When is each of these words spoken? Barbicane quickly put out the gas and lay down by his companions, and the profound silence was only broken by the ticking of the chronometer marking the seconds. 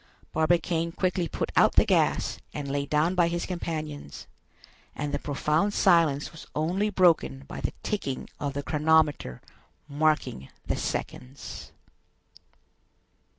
Barbicane 0.33 0.91
quickly 0.93 1.27
put 1.27 1.51
out 1.55 1.75
the 1.75 1.85
gas 1.85 2.39
and 2.55 2.67
lay 2.71 2.87
down 2.87 3.13
by 3.13 3.27
his 3.27 3.45
companions, 3.45 4.25
and 4.95 5.13
the 5.13 5.19
profound 5.19 5.75
silence 5.75 6.31
was 6.31 6.47
only 6.55 6.89
broken 6.89 7.45
by 7.47 7.61
the 7.61 7.73
ticking 7.83 8.27
of 8.39 8.53
the 8.55 8.63
chronometer 8.63 9.41
marking 9.87 10.49
the 10.65 10.75
seconds. 10.75 11.71